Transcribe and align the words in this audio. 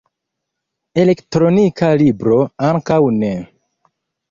Elektronika 1.03 1.91
libro 2.03 2.41
ankaŭ 2.71 3.01
ne. 3.21 3.33